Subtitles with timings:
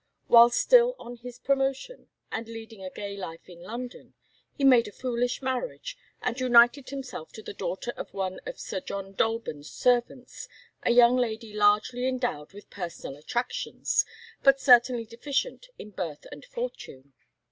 [0.25, 4.15] While still on his promotion, and leading a gay life in London,
[4.57, 8.79] he made a foolish marriage, and united himself to the daughter of one of Sir
[8.79, 10.47] John Dolben's servants,
[10.81, 14.03] a young lady largely endowed with personal attractions,
[14.41, 17.13] but certainly deficient in birth and fortune.